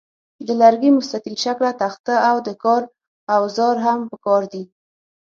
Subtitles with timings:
[0.45, 2.81] د لرګي مستطیل شکله تخته او د کار
[3.35, 4.63] اوزار هم پکار دي.